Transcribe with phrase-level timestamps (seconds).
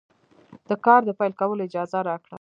[0.67, 2.29] د کار د پیل کولو اجازه راکړه.